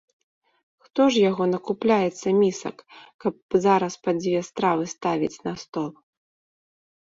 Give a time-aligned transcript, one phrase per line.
[0.85, 2.77] Хто ж яго накупляецца місак,
[3.25, 3.35] каб
[3.67, 5.89] зараз па дзве стравы ставіць на стол.